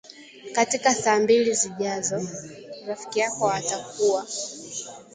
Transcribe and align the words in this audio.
Katika 0.53 0.95
saa 0.95 1.19
mbili 1.19 1.53
zijazo, 1.53 2.21
rafiki 2.87 3.19
yako 3.19 3.51
atakuwa 3.51 4.25